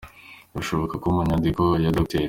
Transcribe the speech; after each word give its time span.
Birashoboka 0.53 0.95
ko 1.03 1.07
mu 1.15 1.21
nyandiko 1.27 1.63
ya 1.83 1.93
Dr. 1.97 2.19